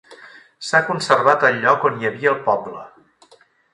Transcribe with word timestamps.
S'ha 0.69 0.79
conservat 0.87 1.45
el 1.49 1.61
lloc 1.65 1.87
on 1.91 2.01
hi 2.01 2.09
havia 2.11 2.33
el 2.33 2.43
poble. 2.49 2.83